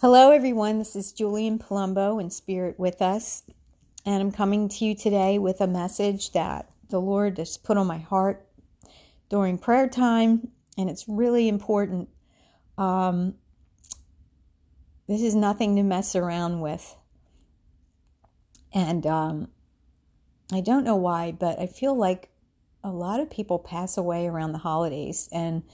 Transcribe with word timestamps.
Hello, 0.00 0.30
everyone. 0.30 0.78
This 0.78 0.94
is 0.94 1.10
Julian 1.10 1.58
Palumbo 1.58 2.22
in 2.22 2.30
Spirit 2.30 2.78
with 2.78 3.02
Us. 3.02 3.42
And 4.06 4.22
I'm 4.22 4.30
coming 4.30 4.68
to 4.68 4.84
you 4.84 4.94
today 4.94 5.40
with 5.40 5.60
a 5.60 5.66
message 5.66 6.30
that 6.34 6.70
the 6.88 7.00
Lord 7.00 7.38
has 7.38 7.56
put 7.56 7.76
on 7.76 7.88
my 7.88 7.98
heart 7.98 8.46
during 9.28 9.58
prayer 9.58 9.88
time. 9.88 10.52
And 10.76 10.88
it's 10.88 11.08
really 11.08 11.48
important. 11.48 12.10
Um, 12.78 13.34
this 15.08 15.20
is 15.20 15.34
nothing 15.34 15.74
to 15.74 15.82
mess 15.82 16.14
around 16.14 16.60
with. 16.60 16.94
And 18.72 19.04
um, 19.04 19.48
I 20.52 20.60
don't 20.60 20.84
know 20.84 20.94
why, 20.94 21.32
but 21.32 21.58
I 21.58 21.66
feel 21.66 21.96
like 21.96 22.30
a 22.84 22.90
lot 22.92 23.18
of 23.18 23.30
people 23.30 23.58
pass 23.58 23.98
away 23.98 24.28
around 24.28 24.52
the 24.52 24.58
holidays. 24.58 25.28
And 25.32 25.64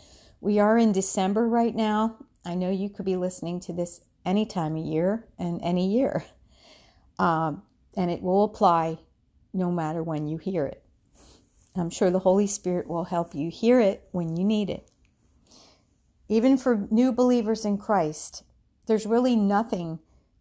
we 0.41 0.61
are 0.61 0.79
in 0.79 0.93
December 0.93 1.47
right 1.47 1.77
now. 1.77 2.17
I 2.47 2.55
know 2.55 2.71
you 2.71 2.89
could 2.89 3.05
be 3.05 3.17
listening 3.17 3.61
to 3.61 3.75
this 3.75 4.01
any 4.25 4.47
time 4.47 4.77
of 4.77 4.85
year 4.85 5.27
and 5.39 5.61
any 5.63 5.89
year. 5.89 6.25
Um, 7.19 7.63
and 7.97 8.11
it 8.11 8.23
will 8.23 8.45
apply 8.45 8.99
no 9.53 9.71
matter 9.71 10.03
when 10.03 10.27
you 10.27 10.39
hear 10.39 10.67
it. 10.67 10.83
I'm 11.77 11.91
sure 11.91 12.11
the 12.11 12.19
Holy 12.21 12.47
Spirit 12.47 12.89
will 12.89 13.05
help 13.05 13.35
you 13.35 13.51
hear 13.51 13.81
it 13.81 14.09
when 14.13 14.37
you 14.37 14.45
need 14.45 14.71
it. 14.71 14.91
Even 16.29 16.57
for 16.57 16.87
new 16.91 17.13
believers 17.13 17.65
in 17.65 17.79
Christ, 17.79 18.43
there's 18.87 19.07
really 19.07 19.37
nothing 19.37 19.99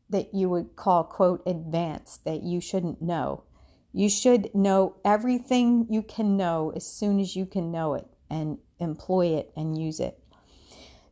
that 0.09 0.33
you 0.33 0.49
would 0.49 0.75
call, 0.75 1.03
quote, 1.03 1.41
advanced 1.45 2.23
that 2.25 2.43
you 2.43 2.61
shouldn't 2.61 3.01
know. 3.01 3.43
You 3.91 4.09
should 4.09 4.53
know 4.55 4.95
everything 5.03 5.87
you 5.89 6.01
can 6.01 6.37
know 6.37 6.71
as 6.75 6.85
soon 6.85 7.19
as 7.19 7.35
you 7.35 7.45
can 7.45 7.71
know 7.71 7.95
it 7.95 8.07
and 8.29 8.57
employ 8.79 9.27
it 9.27 9.51
and 9.55 9.77
use 9.77 9.99
it. 9.99 10.22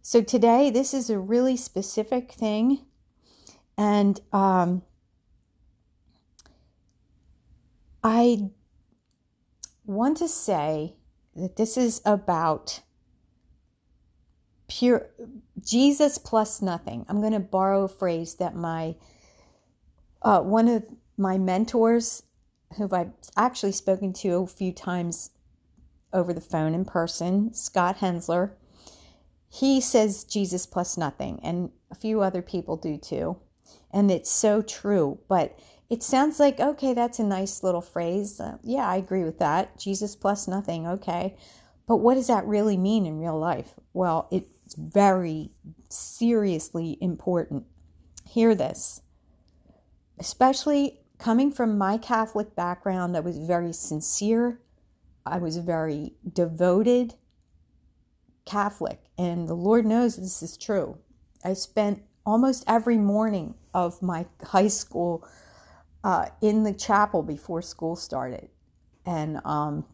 So 0.04 0.22
today, 0.22 0.72
this 0.72 0.94
is 0.94 1.10
a 1.10 1.20
really 1.20 1.58
specific 1.58 2.32
thing. 2.32 2.86
And 3.78 4.20
um, 4.34 4.82
I 8.04 8.50
want 9.86 10.18
to 10.18 10.28
say 10.28 10.96
that 11.36 11.56
this 11.56 11.78
is 11.78 12.02
about 12.06 12.82
pure 14.68 15.10
Jesus 15.64 16.18
plus 16.18 16.62
nothing. 16.62 17.06
I'm 17.08 17.20
going 17.20 17.34
to 17.34 17.40
borrow 17.40 17.84
a 17.84 17.90
phrase 17.90 18.36
that 18.36 18.56
my 18.56 18.96
uh, 20.24 20.42
one 20.42 20.68
of 20.68 20.84
my 21.18 21.38
mentors, 21.38 22.24
who 22.78 22.88
I've 22.92 23.12
actually 23.36 23.72
spoken 23.72 24.14
to 24.14 24.44
a 24.44 24.48
few 24.48 24.72
times 24.72 25.32
over 26.14 26.34
the 26.34 26.42
phone 26.42 26.74
in 26.74 26.86
person, 26.86 27.54
Scott 27.54 27.98
Hensler, 27.98 28.52
he 29.54 29.82
says 29.82 30.24
Jesus 30.24 30.66
plus 30.66 30.98
nothing, 30.98 31.42
and 31.44 31.72
a 31.92 31.96
few 31.96 32.22
other 32.22 32.42
people 32.42 32.78
do 32.78 32.98
too. 32.98 33.36
And 33.92 34.10
it's 34.10 34.32
so 34.32 34.62
true. 34.62 35.20
But 35.28 35.60
it 35.90 36.02
sounds 36.02 36.40
like, 36.40 36.62
okay, 36.62 36.94
that's 36.94 37.20
a 37.20 37.24
nice 37.24 37.62
little 37.62 37.82
phrase. 37.82 38.40
Uh, 38.40 38.58
yeah, 38.64 38.88
I 38.88 38.96
agree 38.96 39.26
with 39.26 39.40
that. 39.40 39.78
Jesus 39.78 40.16
plus 40.16 40.48
nothing, 40.48 40.88
okay. 40.88 41.36
But 41.86 41.98
what 41.98 42.14
does 42.14 42.28
that 42.28 42.46
really 42.46 42.78
mean 42.78 43.06
in 43.06 43.20
real 43.20 43.38
life? 43.38 43.74
Well, 43.92 44.30
it's 44.32 44.74
very 44.76 45.52
seriously 45.90 46.98
important. 47.02 47.66
Hear 48.26 48.56
this. 48.56 49.02
Especially 50.18 51.02
coming 51.20 51.52
from 51.52 51.78
my 51.78 51.98
Catholic 51.98 52.56
background, 52.56 53.18
I 53.18 53.20
was 53.20 53.38
very 53.38 53.74
sincere, 53.74 54.62
I 55.26 55.40
was 55.40 55.58
very 55.58 56.14
devoted 56.32 57.16
Catholic, 58.46 59.00
and 59.18 59.48
the 59.48 59.54
Lord 59.54 59.86
knows 59.86 60.16
this 60.16 60.44
is 60.44 60.58
true. 60.58 60.98
I 61.44 61.54
spent 61.54 62.02
almost 62.26 62.64
every 62.68 62.98
morning 62.98 63.56
of 63.74 64.02
my 64.02 64.26
high 64.44 64.68
school 64.68 65.28
uh, 66.04 66.28
in 66.42 66.64
the 66.64 66.74
chapel 66.74 67.24
before 67.24 67.62
school 67.62 67.96
started. 67.96 68.50
And 69.06 69.40
um, 69.46 69.86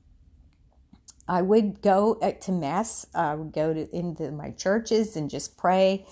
I 1.27 1.41
would 1.41 1.81
go 1.81 2.15
to 2.15 2.51
mass. 2.51 3.05
I 3.13 3.35
would 3.35 3.53
go 3.53 3.73
to 3.73 3.95
into 3.95 4.31
my 4.31 4.51
churches 4.51 5.15
and 5.15 5.29
just 5.29 5.57
pray. 5.57 6.05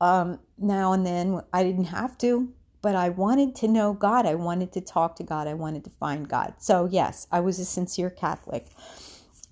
Um, 0.00 0.38
now 0.58 0.92
and 0.92 1.06
then, 1.06 1.40
I 1.52 1.62
didn't 1.62 1.84
have 1.84 2.18
to, 2.18 2.52
but 2.82 2.94
I 2.94 3.08
wanted 3.10 3.54
to 3.56 3.68
know 3.68 3.94
God. 3.94 4.26
I 4.26 4.34
wanted 4.34 4.72
to 4.72 4.80
talk 4.80 5.16
to 5.16 5.22
God. 5.22 5.46
I 5.46 5.54
wanted 5.54 5.84
to 5.84 5.90
find 5.90 6.28
God. 6.28 6.54
So 6.58 6.86
yes, 6.90 7.26
I 7.32 7.40
was 7.40 7.58
a 7.58 7.64
sincere 7.64 8.10
Catholic, 8.10 8.66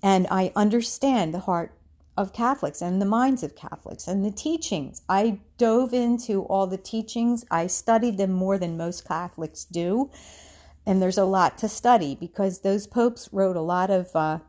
and 0.01 0.27
I 0.29 0.51
understand 0.55 1.33
the 1.33 1.39
heart 1.39 1.75
of 2.15 2.33
Catholics 2.33 2.81
and 2.81 3.01
the 3.01 3.05
minds 3.05 3.43
of 3.43 3.55
Catholics 3.55 4.07
and 4.07 4.23
the 4.23 4.31
teachings. 4.31 5.01
I 5.09 5.39
dove 5.57 5.93
into 5.93 6.43
all 6.43 6.67
the 6.67 6.77
teachings. 6.77 7.43
I 7.49 7.67
studied 7.67 8.17
them 8.17 8.31
more 8.31 8.57
than 8.57 8.77
most 8.77 9.07
Catholics 9.07 9.65
do. 9.65 10.11
And 10.85 11.01
there's 11.01 11.17
a 11.17 11.25
lot 11.25 11.57
to 11.59 11.69
study 11.69 12.15
because 12.15 12.59
those 12.59 12.87
popes 12.87 13.29
wrote 13.31 13.55
a 13.55 13.61
lot 13.61 13.89
of 13.89 14.15
uh, 14.15 14.39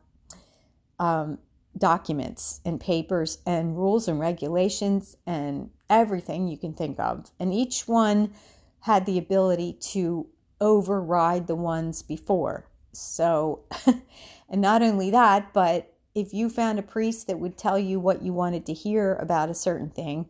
um, 0.98 1.38
documents 1.78 2.60
and 2.64 2.80
papers 2.80 3.38
and 3.46 3.76
rules 3.76 4.08
and 4.08 4.20
regulations 4.20 5.16
and 5.26 5.70
everything 5.88 6.48
you 6.48 6.58
can 6.58 6.74
think 6.74 6.98
of. 6.98 7.30
And 7.40 7.52
each 7.52 7.88
one 7.88 8.32
had 8.80 9.06
the 9.06 9.16
ability 9.16 9.78
to 9.80 10.26
override 10.60 11.46
the 11.46 11.54
ones 11.54 12.02
before. 12.02 12.66
So, 12.92 13.60
and 14.48 14.60
not 14.60 14.82
only 14.82 15.10
that, 15.10 15.52
but 15.52 15.93
if 16.14 16.32
you 16.32 16.48
found 16.48 16.78
a 16.78 16.82
priest 16.82 17.26
that 17.26 17.40
would 17.40 17.58
tell 17.58 17.78
you 17.78 17.98
what 17.98 18.22
you 18.22 18.32
wanted 18.32 18.66
to 18.66 18.72
hear 18.72 19.14
about 19.16 19.50
a 19.50 19.54
certain 19.54 19.90
thing, 19.90 20.26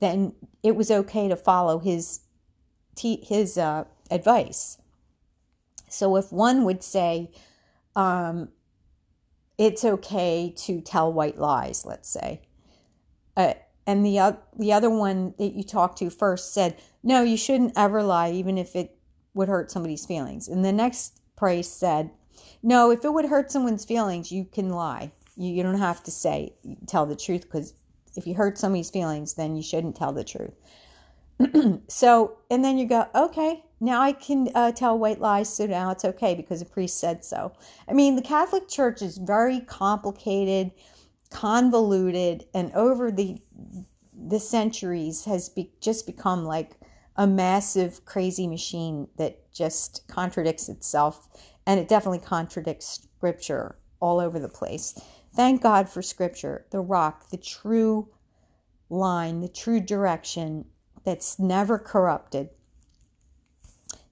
then 0.00 0.32
it 0.62 0.76
was 0.76 0.90
okay 0.90 1.28
to 1.28 1.36
follow 1.36 1.78
his 1.78 2.20
his 2.96 3.58
uh, 3.58 3.84
advice. 4.10 4.78
So 5.88 6.16
if 6.16 6.32
one 6.32 6.64
would 6.64 6.82
say, 6.84 7.32
um, 7.96 8.50
"It's 9.58 9.84
okay 9.84 10.52
to 10.58 10.80
tell 10.80 11.12
white 11.12 11.38
lies," 11.38 11.84
let's 11.84 12.08
say, 12.08 12.42
uh, 13.36 13.54
and 13.86 14.06
the 14.06 14.18
uh, 14.20 14.32
the 14.56 14.72
other 14.72 14.90
one 14.90 15.34
that 15.38 15.54
you 15.54 15.64
talked 15.64 15.98
to 15.98 16.10
first 16.10 16.54
said, 16.54 16.76
"No, 17.02 17.22
you 17.22 17.36
shouldn't 17.36 17.72
ever 17.76 18.02
lie, 18.02 18.30
even 18.30 18.56
if 18.56 18.76
it 18.76 18.96
would 19.34 19.48
hurt 19.48 19.72
somebody's 19.72 20.06
feelings," 20.06 20.46
and 20.46 20.64
the 20.64 20.72
next 20.72 21.20
priest 21.34 21.76
said, 21.78 22.10
"No, 22.62 22.92
if 22.92 23.04
it 23.04 23.12
would 23.12 23.26
hurt 23.26 23.50
someone's 23.50 23.84
feelings, 23.84 24.30
you 24.30 24.44
can 24.44 24.70
lie." 24.70 25.10
You, 25.36 25.52
you 25.52 25.62
don't 25.62 25.78
have 25.78 26.02
to 26.04 26.10
say, 26.10 26.54
tell 26.86 27.06
the 27.06 27.16
truth 27.16 27.42
because 27.42 27.74
if 28.16 28.26
you 28.26 28.34
hurt 28.34 28.58
somebody's 28.58 28.90
feelings, 28.90 29.34
then 29.34 29.56
you 29.56 29.62
shouldn't 29.62 29.96
tell 29.96 30.12
the 30.12 30.24
truth. 30.24 30.54
so, 31.88 32.36
and 32.50 32.64
then 32.64 32.78
you 32.78 32.86
go, 32.86 33.06
okay, 33.14 33.64
now 33.80 34.00
I 34.00 34.12
can 34.12 34.48
uh, 34.54 34.72
tell 34.72 34.98
white 34.98 35.20
lies, 35.20 35.54
so 35.54 35.66
now 35.66 35.90
it's 35.90 36.04
okay 36.04 36.34
because 36.34 36.60
the 36.60 36.66
priest 36.66 36.98
said 36.98 37.24
so. 37.24 37.52
I 37.88 37.92
mean, 37.92 38.16
the 38.16 38.22
Catholic 38.22 38.68
Church 38.68 39.02
is 39.02 39.18
very 39.18 39.60
complicated, 39.60 40.70
convoluted, 41.30 42.46
and 42.54 42.72
over 42.72 43.10
the 43.10 43.38
the 44.26 44.40
centuries 44.40 45.24
has 45.24 45.48
be, 45.50 45.70
just 45.80 46.06
become 46.06 46.44
like 46.44 46.78
a 47.16 47.26
massive 47.26 48.04
crazy 48.04 48.46
machine 48.46 49.06
that 49.18 49.52
just 49.52 50.06
contradicts 50.08 50.68
itself, 50.68 51.28
and 51.66 51.78
it 51.78 51.88
definitely 51.88 52.20
contradicts 52.20 53.08
Scripture 53.18 53.76
all 54.00 54.20
over 54.20 54.38
the 54.38 54.48
place. 54.48 54.98
Thank 55.34 55.62
God 55.62 55.88
for 55.88 56.00
Scripture, 56.00 56.66
the 56.70 56.80
rock, 56.80 57.30
the 57.30 57.36
true 57.36 58.08
line, 58.88 59.40
the 59.40 59.48
true 59.48 59.80
direction 59.80 60.66
that's 61.04 61.38
never 61.38 61.78
corrupted. 61.78 62.50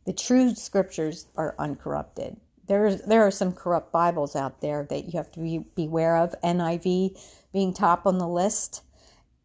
The 0.05 0.13
true 0.13 0.55
scriptures 0.55 1.27
are 1.37 1.55
uncorrupted. 1.59 2.39
There's, 2.67 3.03
there 3.03 3.23
are 3.27 3.31
some 3.31 3.53
corrupt 3.53 3.93
Bibles 3.93 4.35
out 4.35 4.61
there 4.61 4.87
that 4.91 5.05
you 5.05 5.13
have 5.17 5.31
to 5.33 5.41
be 5.41 5.65
beware 5.77 6.17
of. 6.17 6.35
NIV 6.43 7.19
being 7.53 7.73
top 7.73 8.07
on 8.07 8.19
the 8.19 8.29
list, 8.29 8.83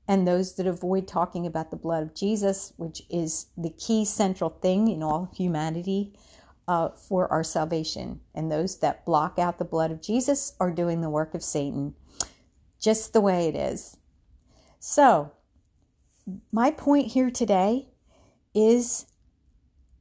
and 0.07 0.27
those 0.27 0.55
that 0.55 0.67
avoid 0.67 1.07
talking 1.07 1.45
about 1.45 1.69
the 1.69 1.77
blood 1.77 2.03
of 2.03 2.15
Jesus, 2.15 2.73
which 2.77 3.01
is 3.09 3.47
the 3.57 3.69
key 3.71 4.05
central 4.05 4.49
thing 4.49 4.87
in 4.87 5.03
all 5.03 5.29
humanity 5.35 6.13
uh, 6.67 6.89
for 6.89 7.31
our 7.31 7.43
salvation. 7.43 8.19
And 8.35 8.51
those 8.51 8.79
that 8.79 9.05
block 9.05 9.39
out 9.39 9.57
the 9.57 9.65
blood 9.65 9.91
of 9.91 10.01
Jesus 10.01 10.53
are 10.59 10.71
doing 10.71 11.01
the 11.01 11.09
work 11.09 11.33
of 11.33 11.43
Satan, 11.43 11.95
just 12.79 13.13
the 13.13 13.21
way 13.21 13.47
it 13.47 13.55
is. 13.55 13.97
So, 14.79 15.31
my 16.51 16.71
point 16.71 17.07
here 17.07 17.31
today 17.31 17.87
is 18.53 19.05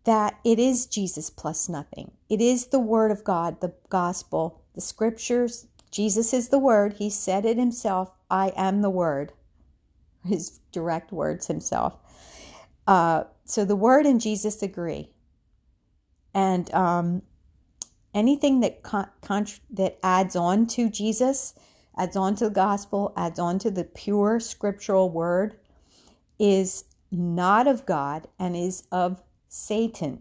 that 0.05 0.39
it 0.45 0.59
is 0.59 0.87
Jesus 0.87 1.31
plus 1.31 1.69
nothing. 1.69 2.11
It 2.29 2.41
is 2.41 2.67
the 2.67 2.81
Word 2.81 3.11
of 3.11 3.25
God, 3.25 3.61
the 3.61 3.75
gospel, 3.89 4.63
the 4.75 4.81
scriptures. 4.81 5.67
Jesus 5.91 6.33
is 6.33 6.49
the 6.49 6.59
Word. 6.59 6.95
He 6.95 7.11
said 7.11 7.45
it 7.45 7.57
himself 7.57 8.13
I 8.31 8.53
am 8.57 8.83
the 8.83 8.91
Word, 8.91 9.33
his 10.25 10.59
direct 10.73 11.13
words 11.13 11.47
himself. 11.47 11.97
Uh, 12.87 13.25
so 13.45 13.65
the 13.65 13.77
Word 13.77 14.07
and 14.07 14.21
Jesus 14.21 14.63
agree 14.63 15.11
and 16.37 16.73
um, 16.75 17.23
anything 18.13 18.61
that 18.61 18.83
con- 18.83 19.09
that 19.71 19.99
adds 20.03 20.37
on 20.37 20.67
to 20.67 20.91
Jesus, 20.91 21.55
adds 21.97 22.15
on 22.15 22.37
to 22.37 22.45
the 22.45 22.55
gospel, 22.55 23.15
adds 23.17 23.39
on 23.39 23.59
to 23.61 23.71
the 23.71 23.85
pure 23.85 24.39
scriptural 24.39 25.09
word, 25.09 25.59
is 26.39 26.85
not 27.11 27.67
of 27.67 27.87
God 27.87 28.29
and 28.39 28.55
is 28.55 28.87
of 28.93 29.23
Satan. 29.49 30.21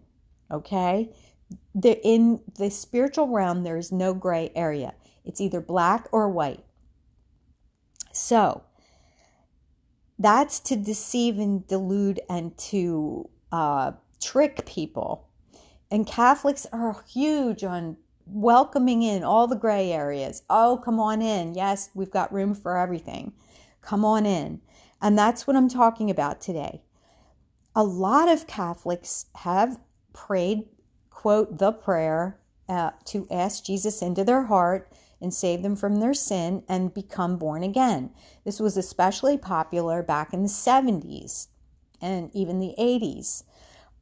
Okay? 0.50 1.12
The, 1.74 2.00
in 2.02 2.40
the 2.56 2.70
spiritual 2.70 3.28
realm, 3.28 3.62
there 3.62 3.76
is 3.76 3.92
no 3.92 4.14
gray 4.14 4.50
area. 4.56 4.94
It's 5.26 5.42
either 5.42 5.60
black 5.60 6.08
or 6.12 6.30
white. 6.30 6.64
So, 8.12 8.62
that's 10.18 10.60
to 10.60 10.76
deceive 10.76 11.38
and 11.38 11.66
delude 11.68 12.20
and 12.30 12.56
to 12.56 13.28
uh, 13.52 13.92
trick 14.18 14.64
people. 14.64 15.25
And 15.90 16.06
Catholics 16.06 16.66
are 16.72 17.04
huge 17.08 17.62
on 17.64 17.96
welcoming 18.26 19.02
in 19.02 19.22
all 19.22 19.46
the 19.46 19.56
gray 19.56 19.92
areas. 19.92 20.42
Oh, 20.50 20.80
come 20.84 20.98
on 20.98 21.22
in. 21.22 21.54
Yes, 21.54 21.90
we've 21.94 22.10
got 22.10 22.32
room 22.32 22.54
for 22.54 22.76
everything. 22.76 23.32
Come 23.82 24.04
on 24.04 24.26
in. 24.26 24.60
And 25.00 25.16
that's 25.16 25.46
what 25.46 25.56
I'm 25.56 25.68
talking 25.68 26.10
about 26.10 26.40
today. 26.40 26.82
A 27.74 27.84
lot 27.84 28.28
of 28.28 28.46
Catholics 28.46 29.26
have 29.36 29.78
prayed, 30.12 30.64
quote, 31.10 31.58
the 31.58 31.72
prayer 31.72 32.40
uh, 32.68 32.90
to 33.04 33.28
ask 33.30 33.64
Jesus 33.64 34.02
into 34.02 34.24
their 34.24 34.44
heart 34.44 34.90
and 35.20 35.32
save 35.32 35.62
them 35.62 35.76
from 35.76 35.96
their 35.96 36.14
sin 36.14 36.62
and 36.68 36.92
become 36.92 37.36
born 37.36 37.62
again. 37.62 38.10
This 38.44 38.58
was 38.58 38.76
especially 38.76 39.38
popular 39.38 40.02
back 40.02 40.32
in 40.32 40.42
the 40.42 40.48
70s 40.48 41.48
and 42.00 42.30
even 42.34 42.58
the 42.58 42.74
80s. 42.78 43.44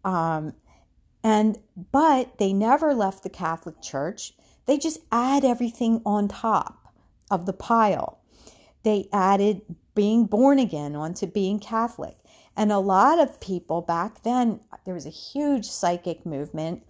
Um, 0.04 0.54
and 1.24 1.58
but 1.90 2.36
they 2.38 2.52
never 2.52 2.94
left 2.94 3.22
the 3.22 3.30
Catholic 3.30 3.80
Church. 3.80 4.34
They 4.66 4.78
just 4.78 5.00
add 5.10 5.44
everything 5.44 6.02
on 6.04 6.28
top 6.28 6.94
of 7.30 7.46
the 7.46 7.52
pile. 7.54 8.20
They 8.82 9.08
added 9.12 9.62
being 9.94 10.26
born 10.26 10.58
again 10.58 10.94
onto 10.94 11.26
being 11.26 11.58
Catholic. 11.58 12.18
And 12.56 12.70
a 12.70 12.78
lot 12.78 13.18
of 13.18 13.40
people 13.40 13.80
back 13.80 14.22
then, 14.22 14.60
there 14.84 14.94
was 14.94 15.06
a 15.06 15.10
huge 15.10 15.66
psychic 15.66 16.24
movement, 16.26 16.82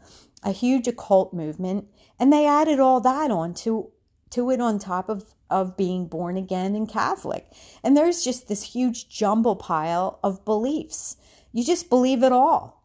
a 0.43 0.51
huge 0.51 0.89
occult 0.89 1.33
movement, 1.33 1.87
and 2.19 2.33
they 2.33 2.47
added 2.47 2.81
all 2.81 3.01
that 3.01 3.31
on 3.31 3.55
to, 3.55 3.91
to 4.31 4.51
it 4.51 4.61
on 4.61 4.79
top 4.79 5.09
of, 5.09 5.35
of 5.49 5.77
being 5.77 6.07
born 6.07 6.37
again 6.37 6.75
and 6.75 6.89
Catholic. 6.89 7.47
And 7.83 7.97
there's 7.97 8.25
just 8.25 8.49
this 8.49 8.63
huge 8.63 9.09
jumble 9.09 9.57
pile 9.57 10.19
of 10.23 10.45
beliefs. 10.45 11.17
You 11.53 11.65
just 11.65 11.89
believe 11.89 12.23
it 12.23 12.33
all. 12.33 12.84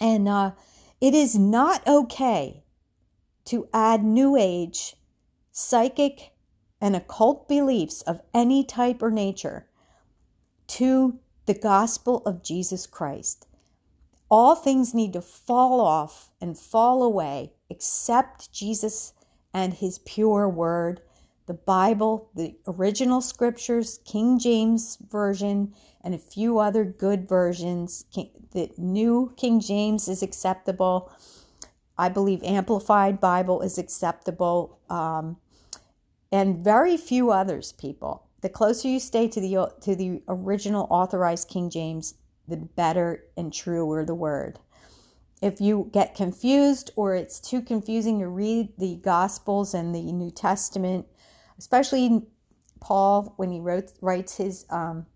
And 0.00 0.28
uh, 0.28 0.52
it 1.00 1.14
is 1.14 1.36
not 1.36 1.86
okay 1.86 2.62
to 3.46 3.68
add 3.72 4.04
New 4.04 4.36
Age, 4.36 4.96
psychic, 5.52 6.32
and 6.80 6.94
occult 6.94 7.48
beliefs 7.48 8.02
of 8.02 8.20
any 8.32 8.62
type 8.64 9.02
or 9.02 9.10
nature 9.10 9.66
to 10.68 11.18
the 11.46 11.54
gospel 11.54 12.22
of 12.26 12.42
Jesus 12.42 12.86
Christ. 12.86 13.46
All 14.30 14.54
things 14.54 14.94
need 14.94 15.14
to 15.14 15.22
fall 15.22 15.80
off 15.80 16.30
and 16.40 16.58
fall 16.58 17.02
away 17.02 17.52
except 17.70 18.52
Jesus 18.52 19.14
and 19.54 19.72
his 19.74 19.98
pure 20.00 20.48
word, 20.48 21.00
the 21.48 21.54
Bible, 21.54 22.30
the 22.36 22.54
original 22.66 23.22
scriptures, 23.22 24.00
King 24.04 24.38
James 24.38 24.98
Version, 25.10 25.74
and 26.04 26.14
a 26.14 26.18
few 26.18 26.58
other 26.58 26.84
good 26.84 27.26
versions 27.26 28.04
the 28.52 28.70
New 28.76 29.32
King 29.36 29.58
James 29.58 30.08
is 30.08 30.22
acceptable. 30.22 31.10
I 31.96 32.10
believe 32.10 32.42
Amplified 32.42 33.18
Bible 33.18 33.62
is 33.62 33.78
acceptable, 33.78 34.78
um, 34.90 35.38
and 36.30 36.62
very 36.62 36.98
few 36.98 37.30
others. 37.30 37.72
People, 37.72 38.24
the 38.42 38.50
closer 38.50 38.88
you 38.88 39.00
stay 39.00 39.26
to 39.28 39.40
the 39.40 39.72
to 39.80 39.96
the 39.96 40.22
original 40.28 40.86
authorized 40.90 41.48
King 41.48 41.70
James, 41.70 42.14
the 42.46 42.58
better 42.58 43.24
and 43.38 43.52
truer 43.52 44.04
the 44.04 44.14
word. 44.14 44.58
If 45.40 45.62
you 45.62 45.88
get 45.92 46.14
confused 46.14 46.90
or 46.94 47.14
it's 47.14 47.40
too 47.40 47.62
confusing 47.62 48.18
to 48.18 48.28
read 48.28 48.68
the 48.76 48.96
Gospels 48.96 49.72
and 49.72 49.94
the 49.94 50.12
New 50.12 50.30
Testament, 50.30 51.06
especially 51.58 52.22
Paul 52.80 53.34
when 53.36 53.50
he 53.50 53.60
wrote 53.60 53.92
writes 54.00 54.36
his 54.36 54.66
um, 54.70 55.06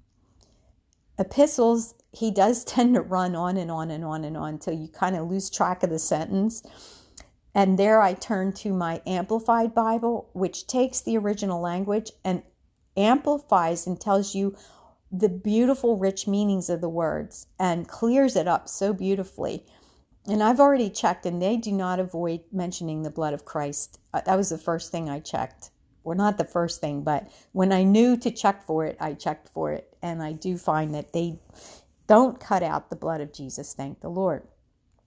epistles, 1.18 1.94
he 2.12 2.30
does 2.30 2.64
tend 2.66 2.94
to 2.94 3.00
run 3.00 3.34
on 3.34 3.56
and 3.56 3.70
on 3.70 3.90
and 3.90 4.04
on 4.04 4.24
and 4.24 4.36
on 4.36 4.54
until 4.54 4.74
you 4.74 4.88
kind 4.88 5.16
of 5.16 5.28
lose 5.28 5.50
track 5.50 5.82
of 5.82 5.90
the 5.90 5.98
sentence. 5.98 6.62
And 7.54 7.78
there 7.78 8.00
I 8.00 8.14
turn 8.14 8.52
to 8.54 8.72
my 8.72 9.02
Amplified 9.06 9.74
Bible, 9.74 10.30
which 10.32 10.66
takes 10.66 11.00
the 11.00 11.18
original 11.18 11.60
language 11.60 12.10
and 12.24 12.42
amplifies 12.96 13.86
and 13.86 14.00
tells 14.00 14.34
you 14.34 14.56
the 15.10 15.28
beautiful, 15.28 15.98
rich 15.98 16.26
meanings 16.26 16.70
of 16.70 16.80
the 16.80 16.88
words 16.88 17.46
and 17.58 17.86
clears 17.86 18.36
it 18.36 18.48
up 18.48 18.68
so 18.68 18.94
beautifully. 18.94 19.66
And 20.26 20.42
I've 20.42 20.60
already 20.60 20.88
checked, 20.88 21.26
and 21.26 21.42
they 21.42 21.56
do 21.58 21.72
not 21.72 22.00
avoid 22.00 22.40
mentioning 22.52 23.02
the 23.02 23.10
blood 23.10 23.34
of 23.34 23.44
Christ. 23.44 23.98
Uh, 24.14 24.22
that 24.24 24.36
was 24.36 24.48
the 24.48 24.56
first 24.56 24.90
thing 24.90 25.10
I 25.10 25.20
checked. 25.20 25.70
Well, 26.04 26.16
not 26.16 26.38
the 26.38 26.44
first 26.44 26.80
thing, 26.80 27.02
but 27.02 27.28
when 27.52 27.72
I 27.72 27.84
knew 27.84 28.16
to 28.18 28.30
check 28.30 28.64
for 28.64 28.84
it, 28.84 28.96
I 29.00 29.14
checked 29.14 29.48
for 29.50 29.72
it. 29.72 29.96
And 30.02 30.22
I 30.22 30.32
do 30.32 30.58
find 30.58 30.94
that 30.94 31.12
they 31.12 31.38
don't 32.06 32.40
cut 32.40 32.62
out 32.62 32.90
the 32.90 32.96
blood 32.96 33.20
of 33.20 33.32
Jesus, 33.32 33.74
thank 33.74 34.00
the 34.00 34.08
Lord. 34.08 34.42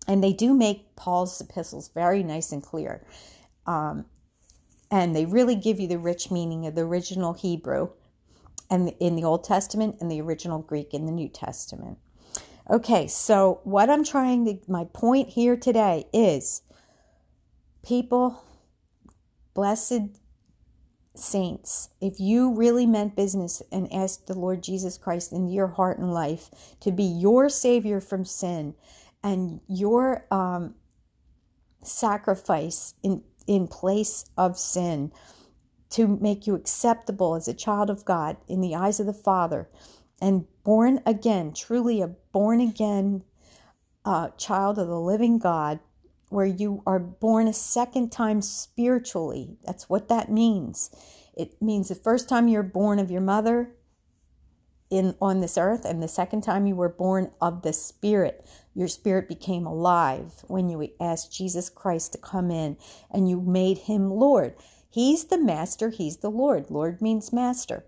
And 0.08 0.24
they 0.24 0.34
do 0.34 0.54
make 0.54 0.96
Paul's 0.96 1.42
epistles 1.42 1.90
very 1.90 2.24
nice 2.24 2.52
and 2.52 2.64
clear. 2.64 3.06
Um, 3.66 4.06
and 4.92 5.16
they 5.16 5.26
really 5.26 5.56
give 5.56 5.80
you 5.80 5.88
the 5.88 5.98
rich 5.98 6.32
meaning 6.32 6.68
of 6.68 6.76
the 6.76 6.82
original 6.82 7.34
Hebrew 7.34 7.90
and 8.70 8.94
in 9.00 9.16
the 9.16 9.24
Old 9.24 9.44
Testament 9.44 9.98
and 10.00 10.10
the 10.10 10.22
original 10.22 10.60
Greek 10.60 10.94
in 10.94 11.06
the 11.06 11.12
New 11.12 11.28
Testament. 11.28 11.98
Okay, 12.70 13.08
so 13.08 13.60
what 13.64 13.90
I'm 13.90 14.04
trying 14.04 14.46
to, 14.46 14.72
my 14.72 14.86
point 14.86 15.30
here 15.30 15.56
today 15.56 16.08
is 16.14 16.62
people, 17.84 18.44
blessed 19.54 20.20
saints, 21.18 21.90
if 22.02 22.20
you 22.20 22.54
really 22.54 22.86
meant 22.86 23.16
business 23.16 23.62
and 23.72 23.92
asked 23.92 24.28
the 24.28 24.38
Lord 24.38 24.62
Jesus 24.62 24.98
Christ 24.98 25.32
into 25.32 25.52
your 25.52 25.68
heart 25.68 25.98
and 25.98 26.14
life 26.14 26.50
to 26.82 26.92
be 26.92 27.04
your 27.04 27.50
Savior 27.50 28.02
from 28.02 28.26
sin 28.26 28.76
and 29.24 29.60
your 29.68 30.26
um, 30.32 30.76
sacrifice 31.84 32.94
in, 33.04 33.24
in 33.48 33.68
place 33.68 34.26
of 34.38 34.58
sin 34.58 35.12
to 35.92 36.08
make 36.08 36.46
you 36.46 36.56
acceptable 36.56 37.36
as 37.36 37.48
a 37.48 37.54
child 37.54 37.90
of 37.90 38.06
God 38.06 38.38
in 38.48 38.62
the 38.62 38.76
eyes 38.76 39.00
of 39.00 39.06
the 39.06 39.14
Father 39.14 39.70
and 40.22 40.46
born 40.64 41.02
again, 41.06 41.54
truly 41.54 42.02
a 42.02 42.08
born 42.08 42.62
again 42.62 43.24
uh, 44.04 44.30
child 44.38 44.78
of 44.78 44.88
the 44.88 45.00
living 45.00 45.40
God 45.40 45.80
where 46.30 46.46
you 46.46 46.82
are 46.86 47.00
born 47.00 47.48
a 47.48 47.54
second 47.54 48.12
time 48.12 48.42
spiritually. 48.42 49.58
That's 49.66 49.90
what 49.90 50.10
that 50.10 50.32
means. 50.32 50.90
It 51.36 51.62
means 51.62 51.90
the 51.90 51.96
first 51.96 52.30
time 52.30 52.48
you're 52.48 52.64
born 52.64 53.00
of 53.00 53.12
your 53.12 53.22
mother 53.22 53.76
in 54.90 55.16
on 55.22 55.42
this 55.42 55.58
earth 55.58 55.84
and 55.86 56.02
the 56.02 56.08
second 56.08 56.42
time 56.42 56.68
you 56.68 56.76
were 56.76 56.90
born 56.90 57.32
of 57.42 57.62
the 57.62 57.74
spirit. 57.74 58.46
Your 58.74 58.88
spirit 58.88 59.28
became 59.28 59.66
alive 59.66 60.44
when 60.48 60.70
you 60.70 60.90
asked 61.00 61.34
Jesus 61.34 61.70
Christ 61.70 62.14
to 62.14 62.18
come 62.18 62.52
in 62.52 62.78
and 63.12 63.30
you 63.30 63.42
made 63.42 63.80
him 63.80 64.10
Lord. 64.10 64.56
He's 64.90 65.26
the 65.26 65.38
master, 65.38 65.90
he's 65.90 66.18
the 66.18 66.32
Lord. 66.32 66.70
Lord 66.70 67.02
means 67.02 67.34
master. 67.34 67.86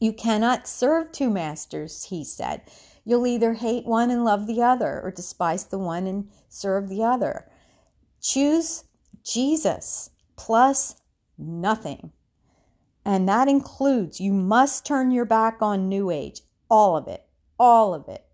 You 0.00 0.12
cannot 0.12 0.68
serve 0.68 1.12
two 1.12 1.30
masters, 1.30 2.04
he 2.04 2.24
said. 2.24 2.62
You'll 3.08 3.28
either 3.28 3.54
hate 3.54 3.86
one 3.86 4.10
and 4.10 4.24
love 4.24 4.48
the 4.48 4.60
other, 4.62 5.00
or 5.00 5.12
despise 5.12 5.66
the 5.66 5.78
one 5.78 6.08
and 6.08 6.28
serve 6.48 6.88
the 6.88 7.04
other. 7.04 7.48
Choose 8.20 8.82
Jesus 9.22 10.10
plus 10.34 10.96
nothing. 11.38 12.10
And 13.04 13.28
that 13.28 13.46
includes 13.46 14.20
you 14.20 14.32
must 14.32 14.84
turn 14.84 15.12
your 15.12 15.24
back 15.24 15.58
on 15.62 15.88
New 15.88 16.10
Age, 16.10 16.40
all 16.68 16.96
of 16.96 17.06
it, 17.06 17.24
all 17.60 17.94
of 17.94 18.08
it. 18.08 18.24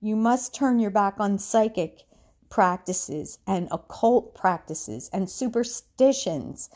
You 0.00 0.14
must 0.14 0.54
turn 0.54 0.78
your 0.78 0.92
back 0.92 1.16
on 1.18 1.36
psychic 1.36 2.04
practices 2.48 3.40
and 3.48 3.66
occult 3.72 4.36
practices 4.36 5.10
and 5.12 5.28
superstitions 5.28 6.70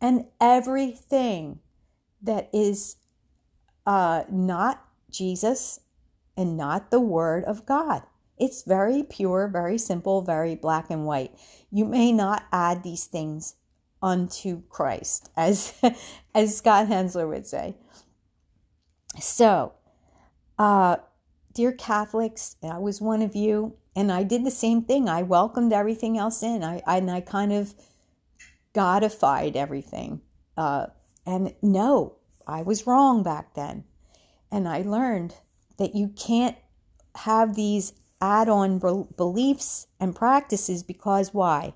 and 0.00 0.24
everything 0.40 1.60
that 2.22 2.48
is 2.54 2.96
uh, 3.84 4.24
not 4.30 4.82
Jesus 5.10 5.80
and 6.36 6.56
not 6.56 6.90
the 6.90 7.00
Word 7.00 7.44
of 7.44 7.66
God. 7.66 8.02
It's 8.38 8.62
very 8.62 9.02
pure, 9.02 9.48
very 9.48 9.78
simple, 9.78 10.22
very 10.22 10.54
black 10.54 10.90
and 10.90 11.06
white. 11.06 11.34
You 11.70 11.84
may 11.84 12.12
not 12.12 12.44
add 12.52 12.82
these 12.82 13.06
things 13.06 13.54
unto 14.02 14.62
Christ, 14.68 15.30
as 15.36 15.72
as 16.34 16.56
Scott 16.56 16.88
Hensler 16.88 17.26
would 17.26 17.46
say. 17.46 17.76
So, 19.18 19.72
uh, 20.58 20.96
dear 21.54 21.72
Catholics, 21.72 22.56
I 22.62 22.78
was 22.78 23.00
one 23.00 23.22
of 23.22 23.34
you, 23.34 23.74
and 23.94 24.12
I 24.12 24.22
did 24.22 24.44
the 24.44 24.50
same 24.50 24.82
thing. 24.82 25.08
I 25.08 25.22
welcomed 25.22 25.72
everything 25.72 26.18
else 26.18 26.42
in. 26.42 26.62
I, 26.62 26.82
I 26.86 26.98
and 26.98 27.10
I 27.10 27.22
kind 27.22 27.52
of 27.52 27.74
godified 28.74 29.56
everything. 29.56 30.20
Uh, 30.56 30.88
and 31.24 31.54
no, 31.62 32.16
I 32.46 32.62
was 32.62 32.86
wrong 32.86 33.22
back 33.22 33.54
then. 33.54 33.84
And 34.52 34.68
I 34.68 34.82
learned 34.82 35.34
that 35.78 35.94
you 35.94 36.08
can't 36.08 36.56
have 37.16 37.54
these 37.54 37.92
add 38.20 38.48
on 38.48 38.78
beliefs 39.16 39.86
and 40.00 40.14
practices 40.14 40.82
because 40.82 41.34
why? 41.34 41.74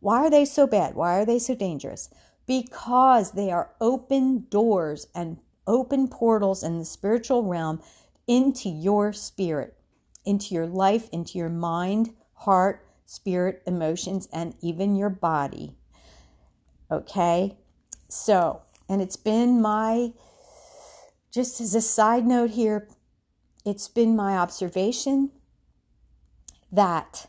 Why 0.00 0.24
are 0.26 0.30
they 0.30 0.44
so 0.44 0.66
bad? 0.66 0.94
Why 0.94 1.20
are 1.20 1.24
they 1.24 1.38
so 1.38 1.54
dangerous? 1.54 2.10
Because 2.46 3.32
they 3.32 3.50
are 3.50 3.70
open 3.80 4.46
doors 4.50 5.06
and 5.14 5.38
open 5.66 6.08
portals 6.08 6.62
in 6.62 6.78
the 6.78 6.84
spiritual 6.84 7.44
realm 7.44 7.80
into 8.26 8.68
your 8.68 9.12
spirit, 9.12 9.76
into 10.24 10.54
your 10.54 10.66
life, 10.66 11.08
into 11.12 11.38
your 11.38 11.48
mind, 11.48 12.14
heart, 12.34 12.86
spirit, 13.06 13.62
emotions, 13.66 14.28
and 14.32 14.54
even 14.60 14.96
your 14.96 15.10
body. 15.10 15.74
Okay? 16.90 17.56
So, 18.08 18.62
and 18.88 19.00
it's 19.00 19.16
been 19.16 19.60
my, 19.60 20.12
just 21.30 21.60
as 21.60 21.74
a 21.74 21.80
side 21.80 22.26
note 22.26 22.50
here, 22.50 22.88
it's 23.64 23.88
been 23.88 24.16
my 24.16 24.36
observation 24.36 25.30
that 26.72 27.26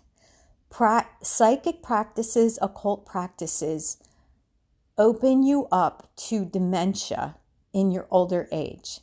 pra- 0.69 1.09
psychic 1.21 1.81
practices, 1.83 2.57
occult 2.61 3.05
practices, 3.05 3.97
open 4.97 5.43
you 5.43 5.67
up 5.71 6.09
to 6.15 6.45
dementia 6.45 7.35
in 7.73 7.91
your 7.91 8.07
older 8.09 8.47
age. 8.51 8.99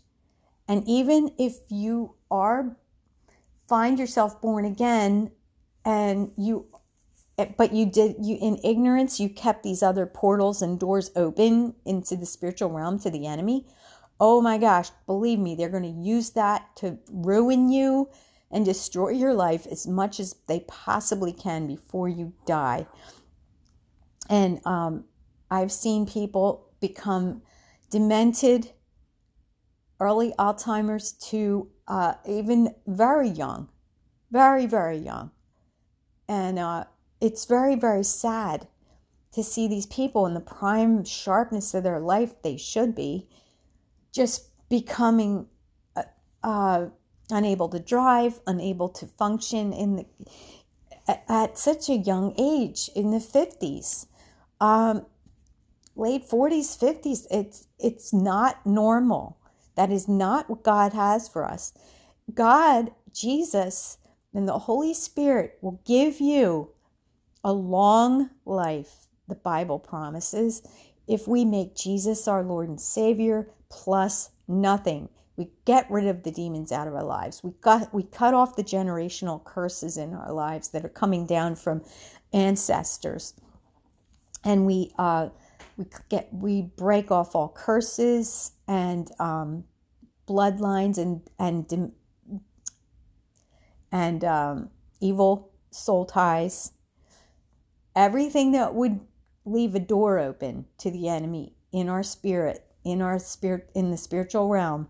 And 0.66 0.86
even 0.86 1.32
if 1.38 1.58
you 1.68 2.14
are 2.30 2.76
find 3.68 3.98
yourself 3.98 4.40
born 4.40 4.64
again 4.64 5.30
and 5.84 6.30
you 6.36 6.66
but 7.56 7.72
you 7.72 7.86
did 7.86 8.16
you 8.20 8.36
in 8.40 8.58
ignorance 8.64 9.20
you 9.20 9.28
kept 9.28 9.62
these 9.62 9.82
other 9.82 10.06
portals 10.06 10.62
and 10.62 10.80
doors 10.80 11.10
open 11.14 11.74
into 11.84 12.16
the 12.16 12.26
spiritual 12.26 12.70
realm 12.70 12.98
to 12.98 13.10
the 13.10 13.26
enemy 13.26 13.66
oh 14.20 14.40
my 14.40 14.58
gosh 14.58 14.90
believe 15.06 15.38
me 15.38 15.54
they're 15.54 15.68
going 15.68 15.82
to 15.82 16.02
use 16.08 16.30
that 16.30 16.74
to 16.76 16.98
ruin 17.10 17.70
you 17.70 18.08
and 18.50 18.64
destroy 18.64 19.10
your 19.10 19.34
life 19.34 19.66
as 19.66 19.86
much 19.86 20.18
as 20.18 20.34
they 20.46 20.60
possibly 20.60 21.32
can 21.32 21.66
before 21.66 22.08
you 22.08 22.32
die. 22.46 22.86
And 24.30 24.60
um, 24.66 25.04
i've 25.50 25.72
seen 25.72 26.06
people 26.06 26.68
become 26.80 27.42
demented 27.90 28.70
early 30.00 30.32
alzheimer's 30.38 31.12
to 31.12 31.68
uh, 31.88 32.14
even 32.26 32.74
very 32.86 33.28
young 33.28 33.68
very 34.30 34.66
very 34.66 34.98
young. 34.98 35.30
And 36.28 36.58
uh, 36.58 36.84
it's 37.20 37.46
very, 37.46 37.74
very 37.74 38.04
sad 38.04 38.68
to 39.32 39.42
see 39.42 39.68
these 39.68 39.86
people 39.86 40.26
in 40.26 40.34
the 40.34 40.40
prime 40.40 41.04
sharpness 41.04 41.74
of 41.74 41.84
their 41.84 42.00
life, 42.00 42.42
they 42.42 42.56
should 42.56 42.94
be, 42.94 43.28
just 44.12 44.48
becoming 44.68 45.46
uh, 45.96 46.02
uh, 46.42 46.86
unable 47.30 47.68
to 47.68 47.78
drive, 47.78 48.40
unable 48.46 48.88
to 48.88 49.06
function 49.06 49.72
in 49.72 49.96
the, 49.96 50.06
at, 51.06 51.24
at 51.28 51.58
such 51.58 51.88
a 51.88 51.96
young 51.96 52.34
age 52.38 52.90
in 52.94 53.10
the 53.10 53.18
50s. 53.18 54.06
Um, 54.60 55.06
late 55.96 56.28
40s, 56.28 56.78
50s, 56.78 57.26
it's, 57.30 57.66
it's 57.78 58.12
not 58.12 58.64
normal. 58.66 59.38
That 59.76 59.90
is 59.90 60.08
not 60.08 60.50
what 60.50 60.64
God 60.64 60.92
has 60.92 61.28
for 61.28 61.44
us. 61.44 61.72
God, 62.34 62.92
Jesus, 63.12 63.98
and 64.34 64.48
the 64.48 64.58
Holy 64.58 64.94
Spirit 64.94 65.58
will 65.60 65.80
give 65.86 66.20
you 66.20 66.70
a 67.44 67.52
long 67.52 68.30
life, 68.44 69.06
the 69.28 69.34
Bible 69.34 69.78
promises, 69.78 70.62
if 71.08 71.26
we 71.26 71.44
make 71.44 71.74
Jesus 71.74 72.28
our 72.28 72.42
Lord 72.42 72.68
and 72.68 72.80
Savior 72.80 73.48
plus 73.70 74.30
nothing. 74.46 75.08
We 75.36 75.48
get 75.64 75.90
rid 75.90 76.06
of 76.06 76.24
the 76.24 76.30
demons 76.30 76.72
out 76.72 76.88
of 76.88 76.94
our 76.94 77.04
lives. 77.04 77.42
We 77.44 77.52
got 77.60 77.92
we 77.94 78.02
cut 78.02 78.34
off 78.34 78.56
the 78.56 78.64
generational 78.64 79.42
curses 79.44 79.96
in 79.96 80.12
our 80.12 80.32
lives 80.32 80.68
that 80.70 80.84
are 80.84 80.90
coming 80.90 81.26
down 81.26 81.54
from 81.54 81.82
ancestors, 82.32 83.34
and 84.44 84.66
we 84.66 84.92
uh, 84.98 85.28
we 85.76 85.86
get 86.08 86.28
we 86.32 86.62
break 86.62 87.12
off 87.12 87.36
all 87.36 87.50
curses 87.50 88.52
and 88.66 89.08
um, 89.20 89.64
bloodlines 90.26 90.98
and 90.98 91.22
and 91.38 91.92
and 93.92 94.24
um, 94.24 94.70
evil 95.00 95.52
soul 95.70 96.04
ties 96.04 96.72
everything 97.98 98.52
that 98.52 98.74
would 98.74 99.00
leave 99.50 99.74
a 99.74 99.80
door 99.80 100.18
open 100.18 100.66
to 100.78 100.90
the 100.90 101.08
enemy 101.08 101.54
in 101.72 101.88
our 101.88 102.02
spirit, 102.02 102.64
in 102.84 103.02
our 103.02 103.18
spirit, 103.18 103.70
in 103.74 103.90
the 103.90 103.96
spiritual 103.96 104.48
realm. 104.48 104.88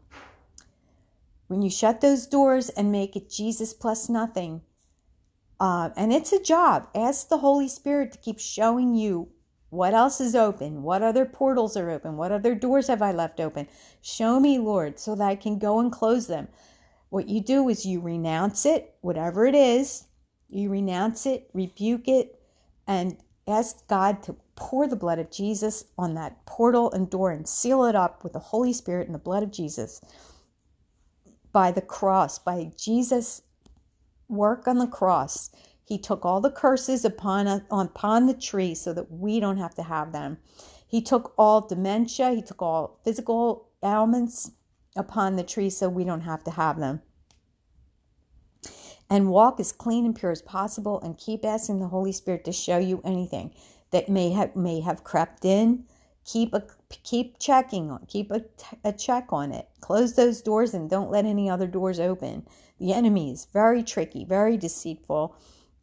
When 1.47 1.63
you 1.63 1.71
shut 1.71 2.01
those 2.01 2.27
doors 2.27 2.69
and 2.69 2.93
make 2.93 3.17
it 3.17 3.31
Jesus 3.31 3.73
plus 3.73 4.09
nothing, 4.09 4.63
uh, 5.61 5.91
and 5.97 6.13
it's 6.13 6.33
a 6.33 6.43
job. 6.43 6.89
Ask 6.95 7.29
the 7.29 7.39
Holy 7.39 7.69
Spirit 7.69 8.13
to 8.13 8.19
keep 8.19 8.39
showing 8.39 8.95
you 8.95 9.29
what 9.71 9.93
else 9.93 10.21
is 10.21 10.35
open, 10.35 10.83
what 10.83 11.03
other 11.03 11.25
portals 11.25 11.77
are 11.77 11.91
open, 11.91 12.17
what 12.17 12.33
other 12.33 12.55
doors 12.55 12.87
have 12.87 13.03
I 13.03 13.13
left 13.13 13.41
open. 13.41 13.69
Show 14.01 14.41
me, 14.41 14.59
Lord, 14.59 14.99
so 14.99 15.15
that 15.15 15.29
I 15.29 15.35
can 15.35 15.59
go 15.59 15.81
and 15.81 15.93
close 15.93 16.27
them. 16.27 16.49
What 17.11 17.29
you 17.29 17.41
do 17.41 17.69
is 17.69 17.85
you 17.87 18.01
renounce 18.01 18.67
it, 18.67 18.95
whatever 19.01 19.47
it 19.47 19.55
is, 19.55 20.05
you 20.49 20.71
renounce 20.71 21.27
it, 21.27 21.51
rebuke 21.53 22.09
it, 22.09 22.41
and 22.87 23.17
ask 23.47 23.87
God 23.89 24.23
to 24.25 24.37
pour 24.59 24.89
the 24.89 24.97
blood 24.97 25.21
of 25.21 25.31
Jesus 25.31 25.85
on 25.97 26.15
that 26.15 26.45
portal 26.45 26.91
and 26.91 27.09
door 27.09 27.31
and 27.31 27.49
seal 27.49 27.85
it 27.85 27.95
up 27.95 28.25
with 28.25 28.33
the 28.33 28.41
Holy 28.41 28.73
Spirit 28.73 29.07
and 29.07 29.15
the 29.15 29.21
blood 29.21 29.45
of 29.45 29.53
Jesus 29.53 30.01
by 31.53 31.71
the 31.71 31.81
cross, 31.81 32.41
by 32.41 32.73
Jesus' 32.77 33.43
work 34.29 34.67
on 34.67 34.79
the 34.79 34.89
cross. 34.89 35.51
He 35.85 35.97
took 35.97 36.27
all 36.27 36.41
the 36.41 36.51
curses 36.51 37.05
upon 37.05 37.47
upon 37.71 38.27
the 38.27 38.35
tree 38.35 38.75
so 38.75 38.93
that 38.93 39.11
we 39.11 39.39
don't 39.39 39.59
have 39.59 39.77
to 39.77 39.83
have 39.83 40.13
them. 40.13 40.39
He 40.89 41.01
took 41.01 41.33
all 41.39 41.61
dementia, 41.61 42.33
he 42.33 42.43
took 42.43 42.61
all 42.61 42.99
physical 43.05 43.69
ailments 43.83 44.51
upon 44.97 45.37
the 45.37 45.45
tree 45.45 45.71
so 45.71 45.89
we 45.89 46.03
don't 46.03 46.23
have 46.23 46.43
to 46.45 46.51
have 46.51 46.81
them 46.81 47.01
and 49.11 49.31
walk 49.31 49.61
as 49.61 49.73
clean 49.73 50.05
and 50.05 50.17
pure 50.17 50.33
as 50.33 50.43
possible 50.43 51.01
and 51.01 51.17
keep 51.17 51.45
asking 51.45 51.79
the 51.79 51.89
Holy 51.89 52.13
Spirit 52.13 52.45
to 52.45 52.53
show 52.53 52.79
you 52.79 53.01
anything 53.05 53.55
that 53.91 54.09
may 54.09 54.31
have 54.31 54.55
may 54.55 54.81
have 54.81 55.05
crept 55.05 55.45
in. 55.45 55.85
Keep 56.25 56.55
a 56.55 56.63
keep 56.89 57.39
checking 57.39 57.91
on 57.91 58.05
keep 58.07 58.31
a, 58.31 58.45
a 58.85 58.93
check 58.93 59.27
on 59.31 59.53
it. 59.53 59.69
Close 59.81 60.15
those 60.15 60.43
doors 60.43 60.75
and 60.75 60.91
don't 60.91 61.11
let 61.11 61.25
any 61.25 61.49
other 61.49 61.67
doors 61.67 62.01
open. 62.01 62.47
The 62.79 62.93
enemy 62.93 63.33
is 63.33 63.47
very 63.53 63.83
tricky, 63.83 64.25
very 64.25 64.57
deceitful, 64.57 65.35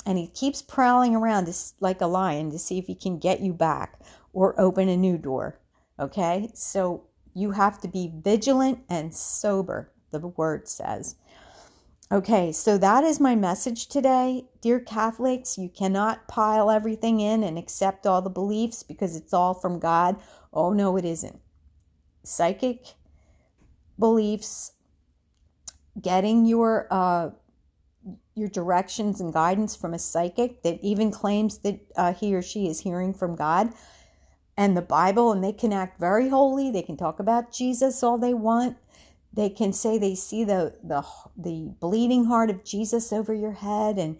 and 0.05 0.17
he 0.17 0.27
keeps 0.27 0.61
prowling 0.61 1.15
around 1.15 1.53
like 1.79 2.01
a 2.01 2.07
lion 2.07 2.51
to 2.51 2.59
see 2.59 2.77
if 2.77 2.87
he 2.87 2.95
can 2.95 3.17
get 3.17 3.41
you 3.41 3.53
back 3.53 3.99
or 4.33 4.59
open 4.59 4.87
a 4.87 4.97
new 4.97 5.17
door. 5.17 5.59
Okay? 5.99 6.51
So 6.53 7.05
you 7.33 7.51
have 7.51 7.81
to 7.81 7.87
be 7.87 8.11
vigilant 8.13 8.79
and 8.89 9.13
sober, 9.13 9.91
the 10.11 10.19
word 10.19 10.67
says. 10.67 11.15
Okay, 12.11 12.51
so 12.51 12.77
that 12.77 13.03
is 13.03 13.19
my 13.19 13.35
message 13.35 13.87
today. 13.87 14.45
Dear 14.61 14.79
Catholics, 14.79 15.57
you 15.57 15.69
cannot 15.69 16.27
pile 16.27 16.69
everything 16.69 17.19
in 17.19 17.43
and 17.43 17.57
accept 17.57 18.05
all 18.05 18.21
the 18.21 18.29
beliefs 18.29 18.83
because 18.83 19.15
it's 19.15 19.33
all 19.33 19.55
from 19.55 19.79
God. 19.79 20.17
Oh, 20.53 20.71
no, 20.71 20.97
it 20.97 21.05
isn't. 21.05 21.39
Psychic 22.23 22.93
beliefs, 23.97 24.73
getting 25.99 26.45
your 26.45 26.87
uh, 26.91 27.31
your 28.35 28.49
directions 28.49 29.19
and 29.19 29.33
guidance 29.33 29.75
from 29.75 29.95
a 29.95 29.99
psychic 29.99 30.61
that 30.61 30.79
even 30.83 31.09
claims 31.09 31.59
that 31.59 31.79
uh, 31.95 32.13
he 32.13 32.35
or 32.35 32.41
she 32.41 32.67
is 32.67 32.79
hearing 32.79 33.15
from 33.15 33.35
God 33.35 33.73
and 34.57 34.77
the 34.77 34.81
Bible, 34.81 35.31
and 35.31 35.43
they 35.43 35.53
can 35.53 35.73
act 35.73 35.99
very 35.99 36.29
holy. 36.29 36.69
They 36.69 36.83
can 36.83 36.97
talk 36.97 37.19
about 37.19 37.51
Jesus 37.51 38.03
all 38.03 38.19
they 38.19 38.35
want 38.35 38.77
they 39.35 39.49
can 39.49 39.73
say 39.73 39.97
they 39.97 40.15
see 40.15 40.43
the 40.43 40.75
the 40.83 41.05
the 41.37 41.73
bleeding 41.79 42.25
heart 42.25 42.49
of 42.49 42.63
Jesus 42.63 43.11
over 43.13 43.33
your 43.33 43.51
head 43.51 43.97
and 43.97 44.19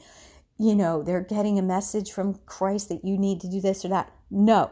you 0.57 0.75
know 0.75 1.01
they're 1.01 1.21
getting 1.21 1.57
a 1.57 1.63
message 1.63 2.11
from 2.11 2.39
Christ 2.45 2.89
that 2.89 3.05
you 3.05 3.17
need 3.17 3.41
to 3.41 3.49
do 3.49 3.61
this 3.61 3.83
or 3.83 3.89
that. 3.89 4.11
No. 4.29 4.71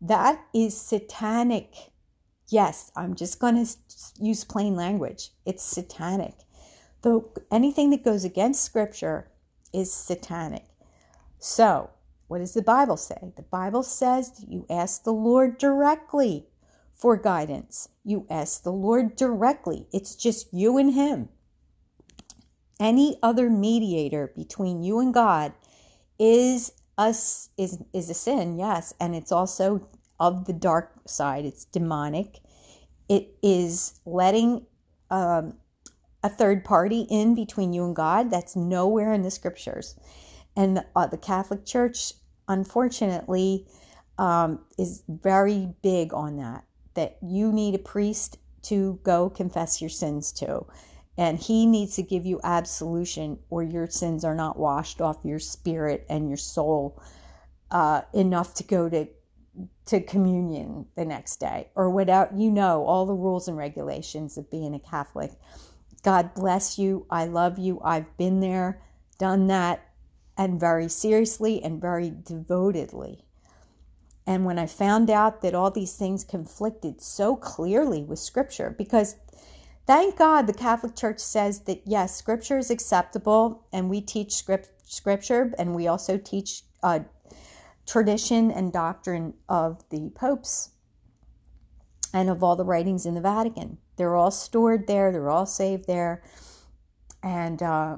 That 0.00 0.40
is 0.54 0.80
satanic. 0.80 1.74
Yes, 2.48 2.92
I'm 2.96 3.14
just 3.14 3.40
going 3.40 3.64
to 3.64 3.76
use 4.20 4.44
plain 4.44 4.76
language. 4.76 5.30
It's 5.44 5.62
satanic. 5.62 6.34
Though 7.02 7.30
anything 7.50 7.90
that 7.90 8.04
goes 8.04 8.24
against 8.24 8.64
scripture 8.64 9.28
is 9.72 9.92
satanic. 9.92 10.64
So, 11.38 11.90
what 12.28 12.38
does 12.38 12.54
the 12.54 12.62
Bible 12.62 12.96
say? 12.96 13.32
The 13.36 13.42
Bible 13.42 13.82
says 13.82 14.30
that 14.32 14.48
you 14.48 14.66
ask 14.70 15.02
the 15.02 15.12
Lord 15.12 15.58
directly 15.58 16.46
for 16.98 17.16
guidance. 17.16 17.88
You 18.04 18.26
ask 18.28 18.62
the 18.62 18.72
Lord 18.72 19.16
directly, 19.16 19.86
it's 19.92 20.14
just 20.16 20.52
you 20.52 20.78
and 20.78 20.92
Him. 20.92 21.28
Any 22.80 23.18
other 23.22 23.50
mediator 23.50 24.32
between 24.36 24.82
you 24.82 25.00
and 25.00 25.14
God 25.14 25.52
is 26.18 26.72
us 26.96 27.50
is 27.56 27.82
is 27.92 28.10
a 28.10 28.14
sin, 28.14 28.58
yes, 28.58 28.92
and 29.00 29.14
it's 29.14 29.32
also 29.32 29.88
of 30.20 30.44
the 30.46 30.52
dark 30.52 30.92
side. 31.06 31.44
It's 31.44 31.64
demonic. 31.64 32.40
It 33.08 33.36
is 33.42 34.00
letting 34.04 34.66
um, 35.10 35.54
a 36.22 36.28
third 36.28 36.64
party 36.64 37.06
in 37.08 37.34
between 37.34 37.72
you 37.72 37.84
and 37.84 37.94
God. 37.94 38.30
That's 38.30 38.56
nowhere 38.56 39.12
in 39.12 39.22
the 39.22 39.30
scriptures. 39.30 39.94
And 40.56 40.84
uh, 40.96 41.06
the 41.06 41.16
Catholic 41.16 41.64
Church, 41.64 42.12
unfortunately, 42.48 43.66
um, 44.18 44.60
is 44.76 45.04
very 45.08 45.68
big 45.82 46.12
on 46.12 46.36
that, 46.38 46.64
that 46.98 47.16
you 47.22 47.52
need 47.52 47.76
a 47.76 47.78
priest 47.78 48.38
to 48.62 48.98
go 49.04 49.30
confess 49.30 49.80
your 49.80 49.88
sins 49.88 50.32
to. 50.32 50.66
And 51.16 51.38
he 51.38 51.64
needs 51.64 51.94
to 51.94 52.02
give 52.02 52.26
you 52.26 52.40
absolution, 52.42 53.38
or 53.50 53.62
your 53.62 53.86
sins 53.88 54.24
are 54.24 54.34
not 54.34 54.58
washed 54.58 55.00
off 55.00 55.18
your 55.22 55.38
spirit 55.38 56.04
and 56.10 56.26
your 56.26 56.36
soul 56.36 57.00
uh, 57.70 58.02
enough 58.12 58.54
to 58.54 58.64
go 58.64 58.88
to 58.88 59.06
to 59.86 60.00
communion 60.00 60.86
the 60.96 61.04
next 61.04 61.40
day 61.40 61.68
or 61.74 61.90
without 61.90 62.32
you 62.38 62.48
know 62.50 62.84
all 62.84 63.06
the 63.06 63.14
rules 63.14 63.48
and 63.48 63.56
regulations 63.56 64.36
of 64.36 64.50
being 64.50 64.74
a 64.74 64.78
Catholic. 64.78 65.32
God 66.02 66.34
bless 66.34 66.78
you. 66.78 67.06
I 67.10 67.26
love 67.26 67.58
you. 67.58 67.80
I've 67.82 68.16
been 68.16 68.40
there, 68.40 68.82
done 69.18 69.46
that, 69.48 69.84
and 70.36 70.60
very 70.60 70.88
seriously 70.88 71.62
and 71.62 71.80
very 71.80 72.10
devotedly. 72.10 73.24
And 74.28 74.44
when 74.44 74.58
I 74.58 74.66
found 74.66 75.08
out 75.08 75.40
that 75.40 75.54
all 75.54 75.70
these 75.70 75.94
things 75.94 76.22
conflicted 76.22 77.00
so 77.00 77.34
clearly 77.34 78.02
with 78.02 78.18
Scripture, 78.18 78.74
because 78.76 79.16
thank 79.86 80.18
God 80.18 80.46
the 80.46 80.52
Catholic 80.52 80.94
Church 80.94 81.18
says 81.18 81.60
that 81.60 81.80
yes, 81.86 82.14
Scripture 82.14 82.58
is 82.58 82.70
acceptable, 82.70 83.64
and 83.72 83.88
we 83.88 84.02
teach 84.02 84.34
script, 84.34 84.68
Scripture, 84.84 85.54
and 85.58 85.74
we 85.74 85.88
also 85.88 86.18
teach 86.18 86.60
uh, 86.82 87.00
tradition 87.86 88.50
and 88.50 88.70
doctrine 88.70 89.32
of 89.48 89.82
the 89.88 90.10
popes 90.10 90.72
and 92.12 92.28
of 92.28 92.42
all 92.42 92.54
the 92.54 92.66
writings 92.66 93.06
in 93.06 93.14
the 93.14 93.22
Vatican. 93.22 93.78
They're 93.96 94.14
all 94.14 94.30
stored 94.30 94.86
there, 94.86 95.10
they're 95.10 95.30
all 95.30 95.46
saved 95.46 95.86
there, 95.86 96.22
and 97.22 97.62
uh, 97.62 97.96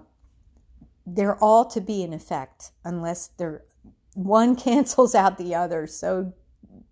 they're 1.04 1.42
all 1.42 1.64
to 1.64 1.80
be 1.80 2.04
in 2.04 2.12
effect 2.12 2.70
unless 2.84 3.30
they're 3.36 3.64
one 4.14 4.56
cancels 4.66 5.14
out 5.14 5.38
the 5.38 5.54
other 5.54 5.86
so 5.86 6.32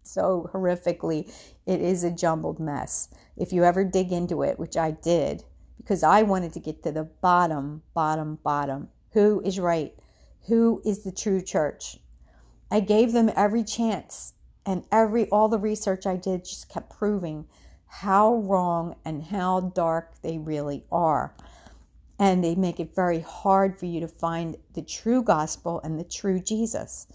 so 0.03 0.49
horrifically 0.53 1.31
it 1.67 1.83
is 1.83 2.03
a 2.03 2.11
jumbled 2.11 2.59
mess. 2.59 3.11
If 3.37 3.53
you 3.53 3.65
ever 3.65 3.85
dig 3.85 4.13
into 4.13 4.43
it 4.43 4.59
which 4.59 4.77
i 4.77 4.91
did 4.91 5.45
because 5.79 6.03
i 6.03 6.23
wanted 6.23 6.53
to 6.55 6.61
get 6.61 6.83
to 6.83 6.93
the 6.93 7.05
bottom 7.05 7.83
bottom 7.95 8.39
bottom. 8.43 8.89
Who 9.13 9.41
is 9.45 9.59
right? 9.59 9.95
Who 10.47 10.81
is 10.85 11.05
the 11.05 11.13
true 11.13 11.43
church? 11.43 11.99
I 12.71 12.81
gave 12.81 13.13
them 13.13 13.31
every 13.35 13.65
chance 13.65 14.35
and 14.67 14.85
every 14.93 15.29
all 15.31 15.49
the 15.49 15.59
research 15.59 16.07
i 16.07 16.17
did 16.17 16.45
just 16.45 16.69
kept 16.69 16.91
proving 16.91 17.47
how 17.87 18.35
wrong 18.37 18.95
and 19.05 19.23
how 19.23 19.61
dark 19.61 20.21
they 20.23 20.39
really 20.39 20.85
are 20.93 21.35
and 22.19 22.43
they 22.43 22.55
make 22.55 22.81
it 22.81 22.95
very 22.95 23.21
hard 23.21 23.79
for 23.79 23.87
you 23.87 24.01
to 24.01 24.09
find 24.09 24.57
the 24.75 24.83
true 24.83 25.23
gospel 25.23 25.81
and 25.85 25.99
the 25.99 26.05
true 26.05 26.41
Jesus. 26.41 27.07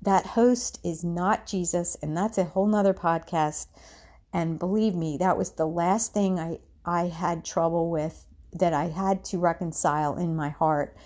That 0.00 0.26
host 0.26 0.80
is 0.82 1.04
not 1.04 1.46
Jesus, 1.46 1.96
and 2.02 2.16
that's 2.16 2.38
a 2.38 2.44
whole 2.44 2.66
nother 2.66 2.94
podcast. 2.94 3.66
And 4.32 4.58
believe 4.58 4.94
me, 4.94 5.18
that 5.18 5.36
was 5.36 5.52
the 5.52 5.66
last 5.66 6.14
thing 6.14 6.40
I, 6.40 6.58
I 6.84 7.08
had 7.08 7.44
trouble 7.44 7.90
with 7.90 8.24
that 8.54 8.72
I 8.72 8.86
had 8.86 9.24
to 9.26 9.38
reconcile 9.38 10.16
in 10.16 10.34
my 10.34 10.48
heart. 10.48 10.96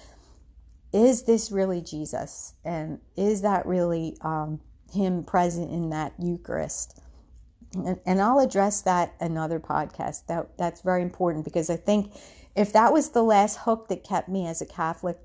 Is 0.93 1.25
this 1.25 1.51
really 1.51 1.81
Jesus? 1.81 2.55
And 2.65 3.01
is 3.17 3.43
that 3.43 3.67
really 3.67 4.17
um, 4.21 4.61
Him 4.93 5.25
present 5.25 5.71
in 5.71 5.91
that 5.91 6.15
Eucharist? 6.19 7.01
And, 7.75 7.99
and 8.07 8.21
I'll 8.21 8.39
address 8.39 8.83
that 8.83 9.15
another 9.21 9.61
podcast. 9.61 10.27
That 10.29 10.57
that's 10.57 10.81
very 10.81 11.03
important 11.03 11.45
because 11.45 11.69
I 11.69 11.77
think 11.77 12.13
if 12.57 12.73
that 12.73 12.93
was 12.93 13.11
the 13.11 13.23
last 13.23 13.59
hook 13.59 13.89
that 13.89 14.03
kept 14.03 14.29
me 14.29 14.47
as 14.47 14.63
a 14.63 14.67
Catholic, 14.67 15.19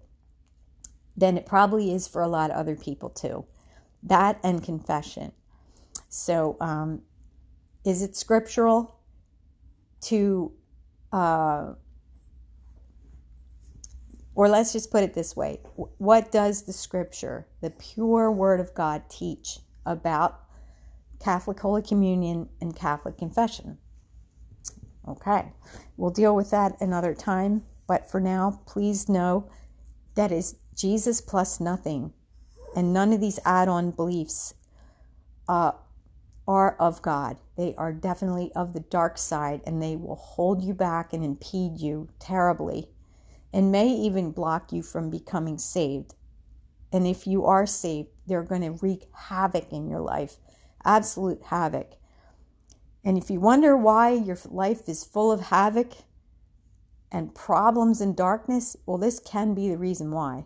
then 1.15 1.37
it 1.37 1.45
probably 1.45 1.93
is 1.93 2.07
for 2.07 2.21
a 2.21 2.27
lot 2.27 2.51
of 2.51 2.57
other 2.57 2.75
people 2.75 3.09
too. 3.09 3.45
That 4.03 4.39
and 4.43 4.61
confession. 4.63 5.31
So, 6.09 6.57
um, 6.59 7.01
is 7.85 8.01
it 8.01 8.15
scriptural 8.15 8.99
to, 10.01 10.51
uh, 11.13 11.73
or 14.35 14.49
let's 14.49 14.73
just 14.73 14.91
put 14.91 15.03
it 15.03 15.13
this 15.13 15.35
way 15.35 15.59
what 15.97 16.31
does 16.31 16.63
the 16.63 16.73
scripture, 16.73 17.47
the 17.61 17.69
pure 17.69 18.31
word 18.31 18.59
of 18.59 18.73
God, 18.73 19.03
teach 19.09 19.59
about 19.85 20.41
Catholic 21.19 21.59
Holy 21.59 21.81
Communion 21.81 22.49
and 22.59 22.75
Catholic 22.75 23.17
confession? 23.17 23.77
Okay, 25.07 25.51
we'll 25.97 26.11
deal 26.11 26.35
with 26.35 26.51
that 26.51 26.79
another 26.79 27.13
time, 27.13 27.63
but 27.87 28.09
for 28.09 28.19
now, 28.19 28.61
please 28.67 29.09
know 29.09 29.49
that 30.15 30.31
is 30.31 30.55
Jesus 30.75 31.21
plus 31.21 31.59
nothing, 31.59 32.13
and 32.75 32.93
none 32.93 33.11
of 33.11 33.19
these 33.19 33.39
add 33.43 33.67
on 33.67 33.91
beliefs 33.91 34.53
uh, 35.49 35.71
are 36.47 36.75
of 36.77 37.01
God. 37.01 37.37
They 37.57 37.73
are 37.77 37.91
definitely 37.91 38.51
of 38.55 38.73
the 38.73 38.79
dark 38.79 39.17
side, 39.17 39.61
and 39.65 39.81
they 39.81 39.95
will 39.95 40.15
hold 40.15 40.63
you 40.63 40.73
back 40.73 41.13
and 41.13 41.23
impede 41.23 41.79
you 41.79 42.09
terribly, 42.19 42.89
and 43.51 43.71
may 43.71 43.87
even 43.87 44.31
block 44.31 44.71
you 44.71 44.83
from 44.83 45.09
becoming 45.09 45.57
saved. 45.57 46.13
And 46.93 47.07
if 47.07 47.25
you 47.25 47.45
are 47.45 47.65
saved, 47.65 48.09
they're 48.27 48.43
going 48.43 48.61
to 48.61 48.77
wreak 48.81 49.07
havoc 49.13 49.71
in 49.71 49.89
your 49.89 50.01
life 50.01 50.37
absolute 50.85 51.41
havoc. 51.43 51.93
And 53.03 53.17
if 53.17 53.29
you 53.29 53.39
wonder 53.39 53.75
why 53.75 54.11
your 54.11 54.37
life 54.45 54.87
is 54.87 55.03
full 55.03 55.31
of 55.31 55.41
havoc 55.41 55.93
and 57.11 57.33
problems 57.33 57.99
and 57.99 58.15
darkness, 58.15 58.77
well, 58.85 58.97
this 58.97 59.19
can 59.19 59.53
be 59.53 59.69
the 59.69 59.77
reason 59.77 60.11
why. 60.11 60.45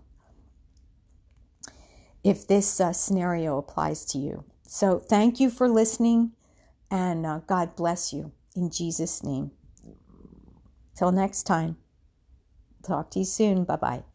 If 2.24 2.48
this 2.48 2.80
uh, 2.80 2.94
scenario 2.94 3.58
applies 3.58 4.06
to 4.06 4.18
you. 4.18 4.46
So, 4.68 4.98
thank 4.98 5.39
you 5.39 5.52
for 5.52 5.70
listening, 5.70 6.32
and 6.89 7.26
uh, 7.26 7.41
God 7.46 7.76
bless 7.76 8.12
you 8.12 8.32
in 8.56 8.72
Jesus' 8.72 9.24
name. 9.24 9.52
Till 10.96 11.12
next 11.12 11.44
time, 11.44 11.78
talk 12.84 13.12
to 13.12 13.20
you 13.20 13.26
soon. 13.26 13.63
Bye 13.63 13.76
bye. 13.76 14.14